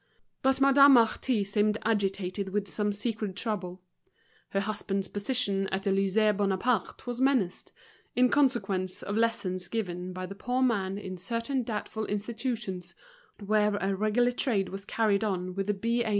[0.41, 3.83] But Madame Marty seemed agitated with some secret trouble.
[4.49, 7.71] Her husband's position at the Lycée Bonaparte was menaced,
[8.15, 12.95] in consequence of lessons given by the poor man in certain doubtful institutions
[13.45, 16.09] where a regular trade was carried on with the B.A.